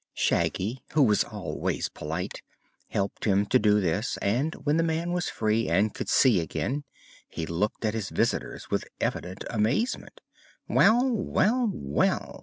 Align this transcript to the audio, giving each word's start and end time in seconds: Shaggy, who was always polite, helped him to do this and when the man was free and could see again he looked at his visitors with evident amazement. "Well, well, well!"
Shaggy, 0.15 0.83
who 0.93 1.03
was 1.03 1.23
always 1.23 1.87
polite, 1.87 2.41
helped 2.87 3.25
him 3.25 3.45
to 3.45 3.59
do 3.59 3.79
this 3.79 4.17
and 4.17 4.55
when 4.55 4.77
the 4.77 4.83
man 4.83 5.11
was 5.11 5.29
free 5.29 5.69
and 5.69 5.93
could 5.93 6.09
see 6.09 6.39
again 6.39 6.85
he 7.29 7.45
looked 7.45 7.85
at 7.85 7.93
his 7.93 8.09
visitors 8.09 8.71
with 8.71 8.87
evident 8.99 9.43
amazement. 9.51 10.19
"Well, 10.67 11.07
well, 11.07 11.69
well!" 11.71 12.39